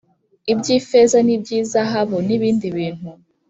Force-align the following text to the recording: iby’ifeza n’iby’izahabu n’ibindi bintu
iby’ifeza 0.53 1.17
n’iby’izahabu 1.25 2.17
n’ibindi 2.27 2.67
bintu 2.77 3.09